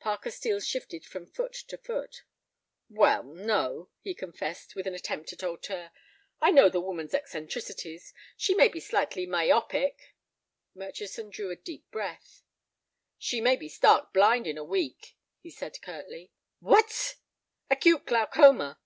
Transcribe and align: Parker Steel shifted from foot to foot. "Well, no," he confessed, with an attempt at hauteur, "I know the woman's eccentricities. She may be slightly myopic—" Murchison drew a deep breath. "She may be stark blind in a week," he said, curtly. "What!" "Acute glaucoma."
Parker 0.00 0.30
Steel 0.30 0.58
shifted 0.60 1.04
from 1.04 1.26
foot 1.26 1.52
to 1.52 1.76
foot. 1.76 2.24
"Well, 2.88 3.22
no," 3.22 3.90
he 4.00 4.14
confessed, 4.14 4.74
with 4.74 4.86
an 4.86 4.94
attempt 4.94 5.34
at 5.34 5.42
hauteur, 5.42 5.90
"I 6.40 6.50
know 6.50 6.70
the 6.70 6.80
woman's 6.80 7.12
eccentricities. 7.12 8.14
She 8.38 8.54
may 8.54 8.68
be 8.68 8.80
slightly 8.80 9.26
myopic—" 9.26 10.14
Murchison 10.74 11.28
drew 11.28 11.50
a 11.50 11.56
deep 11.56 11.90
breath. 11.90 12.42
"She 13.18 13.42
may 13.42 13.54
be 13.56 13.68
stark 13.68 14.14
blind 14.14 14.46
in 14.46 14.56
a 14.56 14.64
week," 14.64 15.14
he 15.40 15.50
said, 15.50 15.82
curtly. 15.82 16.32
"What!" 16.60 17.16
"Acute 17.68 18.06
glaucoma." 18.06 18.80